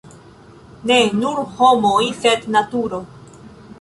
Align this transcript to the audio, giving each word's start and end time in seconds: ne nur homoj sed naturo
ne 0.91 0.97
nur 1.19 1.37
homoj 1.59 2.01
sed 2.25 2.49
naturo 2.57 3.03